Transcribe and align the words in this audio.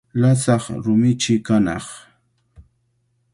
Llasaq 0.19 0.63
rumichi 0.83 1.35
kanaq. 1.45 1.85